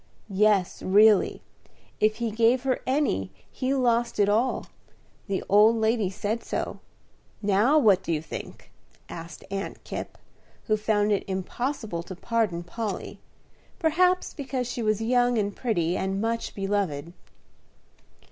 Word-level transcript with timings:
"Yes, 0.31 0.81
really. 0.81 1.43
If 1.99 2.15
he 2.15 2.31
gave 2.31 2.63
her 2.63 2.81
any 2.87 3.29
he 3.51 3.75
lost 3.75 4.17
it 4.17 4.27
all; 4.27 4.65
the 5.27 5.43
old 5.47 5.75
lady 5.75 6.09
said 6.09 6.43
so. 6.43 6.79
Now 7.43 7.77
what 7.77 8.01
do 8.01 8.11
you 8.11 8.19
think?" 8.19 8.71
asked 9.09 9.43
Aunt 9.51 9.83
Kipp, 9.83 10.17
who 10.63 10.75
found 10.75 11.11
it 11.11 11.23
impossible 11.27 12.01
to 12.01 12.15
pardon 12.15 12.63
Polly, 12.63 13.19
perhaps 13.77 14.33
because 14.33 14.65
she 14.67 14.81
was 14.81 15.03
young, 15.03 15.37
and 15.37 15.55
pretty, 15.55 15.95
and 15.95 16.19
much 16.19 16.55
beloved. 16.55 17.13